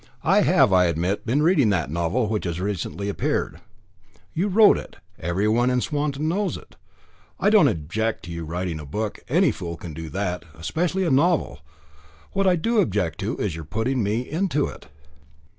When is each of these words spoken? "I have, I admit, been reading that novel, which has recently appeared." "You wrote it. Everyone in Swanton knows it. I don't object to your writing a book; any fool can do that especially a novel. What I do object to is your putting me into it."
"I 0.23 0.41
have, 0.41 0.73
I 0.73 0.85
admit, 0.85 1.27
been 1.27 1.43
reading 1.43 1.69
that 1.69 1.91
novel, 1.91 2.27
which 2.27 2.45
has 2.45 2.59
recently 2.59 3.07
appeared." 3.07 3.61
"You 4.33 4.47
wrote 4.47 4.79
it. 4.79 4.95
Everyone 5.19 5.69
in 5.69 5.79
Swanton 5.79 6.27
knows 6.27 6.57
it. 6.57 6.75
I 7.39 7.51
don't 7.51 7.67
object 7.67 8.25
to 8.25 8.31
your 8.31 8.45
writing 8.45 8.79
a 8.79 8.85
book; 8.87 9.19
any 9.29 9.51
fool 9.51 9.77
can 9.77 9.93
do 9.93 10.09
that 10.09 10.43
especially 10.55 11.03
a 11.05 11.11
novel. 11.11 11.59
What 12.31 12.47
I 12.47 12.55
do 12.55 12.79
object 12.79 13.19
to 13.19 13.37
is 13.37 13.53
your 13.55 13.63
putting 13.63 14.01
me 14.01 14.21
into 14.27 14.65
it." 14.65 14.87